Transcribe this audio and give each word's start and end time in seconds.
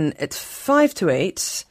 It's 0.00 0.38
five 0.38 0.94
to 0.94 1.10
eight. 1.10 1.64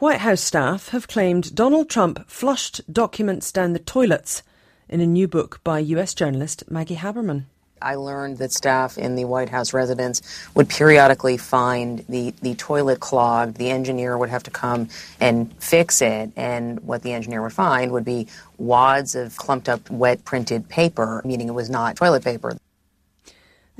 White 0.00 0.18
House 0.20 0.42
staff 0.42 0.90
have 0.90 1.08
claimed 1.08 1.54
Donald 1.54 1.88
Trump 1.88 2.28
flushed 2.28 2.82
documents 2.92 3.50
down 3.50 3.72
the 3.72 3.78
toilets 3.78 4.42
in 4.90 5.00
a 5.00 5.06
new 5.06 5.26
book 5.26 5.60
by 5.64 5.78
US 5.78 6.12
journalist 6.12 6.70
Maggie 6.70 6.96
Haberman. 6.96 7.44
I 7.80 7.94
learned 7.94 8.36
that 8.36 8.52
staff 8.52 8.98
in 8.98 9.14
the 9.14 9.24
White 9.24 9.48
House 9.48 9.72
residence 9.72 10.20
would 10.54 10.68
periodically 10.68 11.38
find 11.38 12.04
the, 12.06 12.34
the 12.42 12.54
toilet 12.56 13.00
clogged. 13.00 13.56
The 13.56 13.70
engineer 13.70 14.18
would 14.18 14.28
have 14.28 14.42
to 14.42 14.50
come 14.50 14.90
and 15.18 15.50
fix 15.54 16.02
it. 16.02 16.32
And 16.36 16.80
what 16.80 17.00
the 17.00 17.14
engineer 17.14 17.40
would 17.40 17.54
find 17.54 17.92
would 17.92 18.04
be 18.04 18.26
wads 18.58 19.14
of 19.14 19.38
clumped 19.38 19.70
up 19.70 19.88
wet 19.88 20.26
printed 20.26 20.68
paper, 20.68 21.22
meaning 21.24 21.48
it 21.48 21.54
was 21.54 21.70
not 21.70 21.96
toilet 21.96 22.24
paper. 22.24 22.58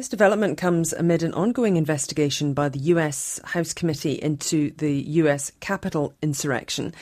This 0.01 0.09
development 0.09 0.57
comes 0.57 0.95
amid 0.95 1.23
an 1.23 1.35
ongoing 1.35 1.77
investigation 1.77 2.55
by 2.55 2.71
the 2.71 2.79
US 2.95 3.39
House 3.45 3.75
Committee 3.75 4.14
into 4.14 4.71
the 4.79 4.95
US 5.21 5.53
Capitol 5.61 6.14
insurrection. 6.23 6.95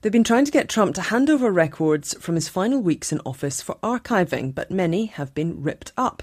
They've 0.00 0.10
been 0.10 0.24
trying 0.24 0.46
to 0.46 0.50
get 0.50 0.70
Trump 0.70 0.94
to 0.94 1.02
hand 1.02 1.28
over 1.28 1.50
records 1.50 2.14
from 2.18 2.36
his 2.36 2.48
final 2.48 2.80
weeks 2.80 3.12
in 3.12 3.20
office 3.26 3.60
for 3.60 3.74
archiving, 3.82 4.54
but 4.54 4.70
many 4.70 5.04
have 5.04 5.34
been 5.34 5.62
ripped 5.62 5.92
up. 5.98 6.22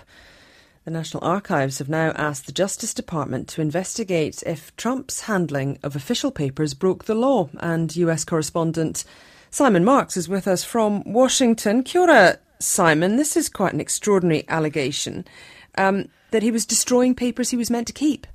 The 0.85 0.89
National 0.89 1.23
Archives 1.23 1.77
have 1.77 1.87
now 1.87 2.13
asked 2.15 2.47
the 2.47 2.51
Justice 2.51 2.95
Department 2.95 3.47
to 3.49 3.61
investigate 3.61 4.41
if 4.43 4.75
Trump's 4.77 5.21
handling 5.21 5.77
of 5.83 5.95
official 5.95 6.31
papers 6.31 6.73
broke 6.73 7.05
the 7.05 7.13
law. 7.13 7.47
And 7.59 7.95
US 7.95 8.25
correspondent 8.25 9.05
Simon 9.51 9.85
Marks 9.85 10.17
is 10.17 10.27
with 10.27 10.47
us 10.47 10.63
from 10.63 11.03
Washington. 11.05 11.83
Kia 11.83 12.01
ora, 12.01 12.39
Simon. 12.57 13.17
This 13.17 13.37
is 13.37 13.49
quite 13.49 13.73
an 13.73 13.81
extraordinary 13.81 14.45
allegation 14.47 15.25
um, 15.77 16.07
that 16.31 16.43
he 16.43 16.51
was 16.51 16.65
destroying 16.65 17.15
papers 17.15 17.49
he 17.49 17.57
was 17.57 17.69
meant 17.69 17.87
to 17.87 17.93
keep. 17.93 18.27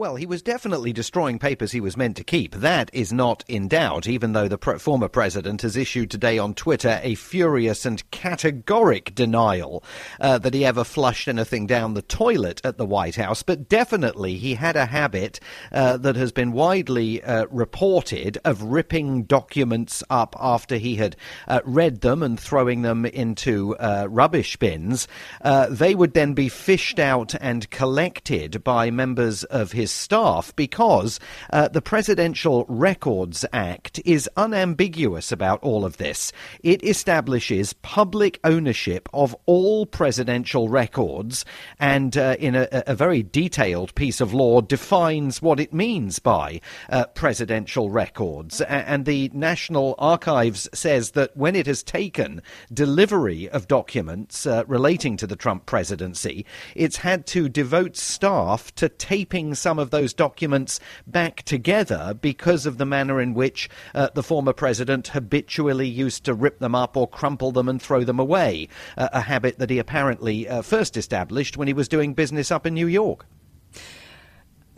Well, 0.00 0.16
he 0.16 0.24
was 0.24 0.40
definitely 0.40 0.94
destroying 0.94 1.38
papers 1.38 1.72
he 1.72 1.80
was 1.82 1.94
meant 1.94 2.16
to 2.16 2.24
keep. 2.24 2.54
That 2.54 2.88
is 2.94 3.12
not 3.12 3.44
in 3.48 3.68
doubt, 3.68 4.08
even 4.08 4.32
though 4.32 4.48
the 4.48 4.56
pre- 4.56 4.78
former 4.78 5.08
president 5.08 5.60
has 5.60 5.76
issued 5.76 6.10
today 6.10 6.38
on 6.38 6.54
Twitter 6.54 7.00
a 7.02 7.14
furious 7.16 7.84
and 7.84 8.10
categoric 8.10 9.14
denial 9.14 9.84
uh, 10.18 10.38
that 10.38 10.54
he 10.54 10.64
ever 10.64 10.84
flushed 10.84 11.28
anything 11.28 11.66
down 11.66 11.92
the 11.92 12.00
toilet 12.00 12.62
at 12.64 12.78
the 12.78 12.86
White 12.86 13.16
House. 13.16 13.42
But 13.42 13.68
definitely 13.68 14.38
he 14.38 14.54
had 14.54 14.74
a 14.74 14.86
habit 14.86 15.38
uh, 15.70 15.98
that 15.98 16.16
has 16.16 16.32
been 16.32 16.52
widely 16.52 17.22
uh, 17.22 17.44
reported 17.50 18.38
of 18.42 18.62
ripping 18.62 19.24
documents 19.24 20.02
up 20.08 20.34
after 20.40 20.78
he 20.78 20.96
had 20.96 21.14
uh, 21.46 21.60
read 21.66 22.00
them 22.00 22.22
and 22.22 22.40
throwing 22.40 22.80
them 22.80 23.04
into 23.04 23.76
uh, 23.76 24.06
rubbish 24.08 24.56
bins. 24.56 25.06
Uh, 25.42 25.66
they 25.68 25.94
would 25.94 26.14
then 26.14 26.32
be 26.32 26.48
fished 26.48 26.98
out 26.98 27.34
and 27.38 27.68
collected 27.68 28.64
by 28.64 28.90
members 28.90 29.44
of 29.44 29.72
his 29.72 29.89
his 29.90 29.96
staff 29.96 30.54
because 30.56 31.18
uh, 31.52 31.68
the 31.68 31.82
Presidential 31.82 32.64
Records 32.68 33.44
Act 33.52 34.00
is 34.04 34.28
unambiguous 34.36 35.32
about 35.32 35.62
all 35.62 35.84
of 35.84 35.96
this. 35.96 36.32
It 36.62 36.84
establishes 36.84 37.72
public 37.72 38.38
ownership 38.44 39.08
of 39.12 39.34
all 39.46 39.86
presidential 39.86 40.68
records 40.68 41.44
and, 41.78 42.16
uh, 42.16 42.36
in 42.38 42.54
a, 42.54 42.68
a, 42.70 42.94
very 42.94 43.22
detailed 43.22 43.94
piece 43.94 44.20
of 44.20 44.32
law, 44.32 44.60
defines 44.60 45.42
what 45.42 45.58
it 45.58 45.72
means 45.72 46.18
by 46.18 46.60
uh, 46.90 47.06
presidential 47.06 47.90
records. 47.90 48.60
And 48.60 49.04
the 49.04 49.30
National 49.32 49.94
Archives 49.98 50.68
says 50.72 51.12
that 51.12 51.36
when 51.36 51.56
it 51.56 51.66
has 51.66 51.82
taken 51.82 52.42
delivery 52.72 53.48
of 53.48 53.66
documents 53.66 54.46
uh, 54.46 54.64
relating 54.68 55.16
to 55.16 55.26
the 55.26 55.36
Trump 55.36 55.66
presidency, 55.66 56.44
it's 56.76 56.98
had 56.98 57.26
to 57.26 57.48
devote 57.48 57.96
staff 57.96 58.72
to 58.76 58.88
taping 59.00 59.54
some 59.54 59.69
of 59.78 59.90
those 59.90 60.12
documents 60.12 60.80
back 61.06 61.42
together 61.42 62.14
because 62.20 62.66
of 62.66 62.78
the 62.78 62.86
manner 62.86 63.20
in 63.20 63.34
which 63.34 63.68
uh, 63.94 64.08
the 64.14 64.22
former 64.22 64.52
president 64.52 65.08
habitually 65.08 65.88
used 65.88 66.24
to 66.24 66.34
rip 66.34 66.58
them 66.58 66.74
up 66.74 66.96
or 66.96 67.08
crumple 67.08 67.52
them 67.52 67.68
and 67.68 67.80
throw 67.80 68.04
them 68.04 68.18
away, 68.18 68.68
uh, 68.96 69.08
a 69.12 69.20
habit 69.20 69.58
that 69.58 69.70
he 69.70 69.78
apparently 69.78 70.48
uh, 70.48 70.62
first 70.62 70.96
established 70.96 71.56
when 71.56 71.68
he 71.68 71.74
was 71.74 71.88
doing 71.88 72.14
business 72.14 72.50
up 72.50 72.66
in 72.66 72.74
New 72.74 72.86
York. 72.86 73.26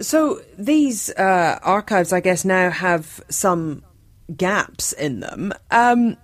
So 0.00 0.40
these 0.58 1.10
uh, 1.10 1.58
archives, 1.62 2.12
I 2.12 2.20
guess, 2.20 2.44
now 2.44 2.70
have 2.70 3.22
some 3.28 3.84
gaps 4.36 4.92
in 4.92 5.20
them. 5.20 5.52
Um, 5.70 6.16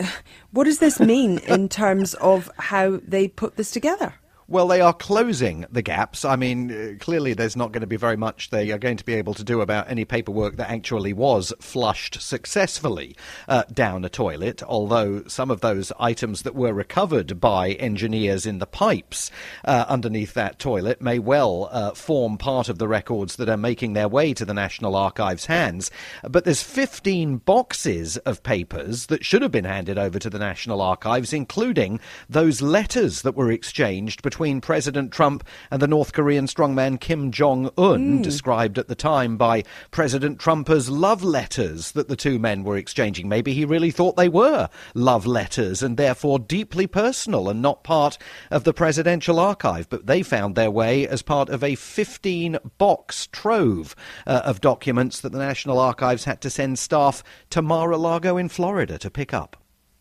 what 0.50 0.64
does 0.64 0.78
this 0.78 1.00
mean 1.00 1.38
in 1.38 1.68
terms 1.68 2.14
of 2.14 2.50
how 2.58 3.00
they 3.06 3.28
put 3.28 3.56
this 3.56 3.70
together? 3.70 4.14
Well, 4.46 4.68
they 4.68 4.82
are 4.82 4.92
closing 4.92 5.64
the 5.72 5.80
gaps. 5.80 6.22
I 6.22 6.36
mean, 6.36 6.70
uh, 6.70 7.02
clearly 7.02 7.32
there's 7.32 7.56
not 7.56 7.72
going 7.72 7.80
to 7.80 7.86
be 7.86 7.96
very 7.96 8.18
much 8.18 8.50
they 8.50 8.70
are 8.72 8.78
going 8.78 8.98
to 8.98 9.04
be 9.04 9.14
able 9.14 9.32
to 9.34 9.42
do 9.42 9.62
about 9.62 9.90
any 9.90 10.04
paperwork 10.04 10.56
that 10.56 10.70
actually 10.70 11.14
was 11.14 11.54
flushed 11.62 12.20
successfully 12.20 13.16
uh, 13.48 13.62
down 13.72 14.04
a 14.04 14.10
toilet, 14.10 14.62
although 14.62 15.24
some 15.28 15.50
of 15.50 15.62
those 15.62 15.92
items 15.98 16.42
that 16.42 16.54
were 16.54 16.74
recovered 16.74 17.40
by 17.40 17.70
engineers 17.70 18.44
in 18.44 18.58
the 18.58 18.66
pipes 18.66 19.30
uh, 19.64 19.86
underneath 19.88 20.34
that 20.34 20.58
toilet 20.58 21.00
may 21.00 21.18
well 21.18 21.70
uh, 21.72 21.92
form 21.92 22.36
part 22.36 22.68
of 22.68 22.76
the 22.76 22.86
records 22.86 23.36
that 23.36 23.48
are 23.48 23.56
making 23.56 23.94
their 23.94 24.08
way 24.08 24.34
to 24.34 24.44
the 24.44 24.52
National 24.52 24.94
Archives' 24.94 25.46
hands. 25.46 25.90
But 26.22 26.44
there's 26.44 26.62
15 26.62 27.38
boxes 27.38 28.18
of 28.18 28.42
papers 28.42 29.06
that 29.06 29.24
should 29.24 29.40
have 29.40 29.52
been 29.52 29.64
handed 29.64 29.96
over 29.96 30.18
to 30.18 30.28
the 30.28 30.38
National 30.38 30.82
Archives, 30.82 31.32
including 31.32 31.98
those 32.28 32.60
letters 32.60 33.22
that 33.22 33.36
were 33.36 33.50
exchanged 33.50 34.20
between 34.20 34.33
between 34.34 34.60
President 34.60 35.12
Trump 35.12 35.46
and 35.70 35.80
the 35.80 35.86
North 35.86 36.12
Korean 36.12 36.46
strongman 36.46 36.98
Kim 36.98 37.30
Jong 37.30 37.66
un, 37.78 38.18
mm. 38.18 38.22
described 38.24 38.80
at 38.80 38.88
the 38.88 38.96
time 38.96 39.36
by 39.36 39.62
President 39.92 40.40
Trump 40.40 40.68
as 40.68 40.90
love 40.90 41.22
letters 41.22 41.92
that 41.92 42.08
the 42.08 42.16
two 42.16 42.40
men 42.40 42.64
were 42.64 42.76
exchanging. 42.76 43.28
Maybe 43.28 43.54
he 43.54 43.64
really 43.64 43.92
thought 43.92 44.16
they 44.16 44.28
were 44.28 44.68
love 44.92 45.24
letters 45.24 45.84
and 45.84 45.96
therefore 45.96 46.40
deeply 46.40 46.88
personal 46.88 47.48
and 47.48 47.62
not 47.62 47.84
part 47.84 48.18
of 48.50 48.64
the 48.64 48.74
presidential 48.74 49.38
archive. 49.38 49.88
But 49.88 50.06
they 50.06 50.24
found 50.24 50.56
their 50.56 50.68
way 50.68 51.06
as 51.06 51.22
part 51.22 51.48
of 51.48 51.62
a 51.62 51.76
15 51.76 52.58
box 52.76 53.28
trove 53.28 53.94
uh, 54.26 54.42
of 54.44 54.60
documents 54.60 55.20
that 55.20 55.30
the 55.30 55.38
National 55.38 55.78
Archives 55.78 56.24
had 56.24 56.40
to 56.40 56.50
send 56.50 56.80
staff 56.80 57.22
to 57.50 57.62
Mar 57.62 57.92
a 57.92 57.98
Lago 57.98 58.36
in 58.36 58.48
Florida 58.48 58.98
to 58.98 59.10
pick 59.12 59.32
up. 59.32 59.56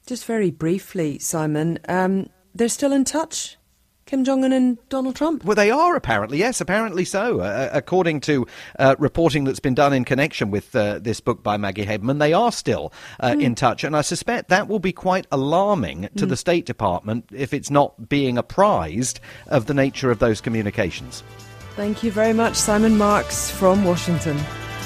Just 0.07 0.25
very 0.25 0.49
briefly, 0.49 1.19
Simon, 1.19 1.77
um, 1.87 2.31
they're 2.55 2.67
still 2.67 2.93
in 2.93 3.03
touch? 3.03 3.57
Kim 4.05 4.25
Jong 4.25 4.43
un 4.43 4.51
and 4.51 4.89
Donald 4.89 5.15
Trump? 5.15 5.45
Well, 5.45 5.55
they 5.55 5.71
are 5.71 5.95
apparently, 5.95 6.37
yes, 6.37 6.59
apparently 6.59 7.05
so. 7.05 7.39
Uh, 7.39 7.43
uh, 7.43 7.69
according 7.71 8.19
to 8.21 8.45
uh, 8.79 8.95
reporting 8.99 9.43
that's 9.43 9.59
been 9.59 9.75
done 9.75 9.93
in 9.93 10.03
connection 10.03 10.51
with 10.51 10.75
uh, 10.75 10.99
this 10.99 11.19
book 11.19 11.43
by 11.43 11.57
Maggie 11.57 11.85
Haberman, 11.85 12.19
they 12.19 12.33
are 12.33 12.51
still 12.51 12.91
mm. 13.21 13.41
in 13.41 13.55
touch. 13.55 13.83
And 13.83 13.95
I 13.95 14.01
suspect 14.01 14.49
that 14.49 14.67
will 14.67 14.79
be 14.79 14.91
quite 14.91 15.27
alarming 15.31 16.09
to 16.17 16.25
mm. 16.25 16.29
the 16.29 16.37
State 16.37 16.65
Department 16.65 17.25
if 17.31 17.53
it's 17.53 17.69
not 17.69 18.09
being 18.09 18.37
apprised 18.37 19.19
of 19.47 19.67
the 19.67 19.73
nature 19.73 20.11
of 20.11 20.19
those 20.19 20.41
communications. 20.41 21.23
Thank 21.75 22.03
you 22.03 22.11
very 22.11 22.33
much, 22.33 22.55
Simon 22.55 22.97
Marks 22.97 23.49
from 23.49 23.83
Washington. 23.83 24.37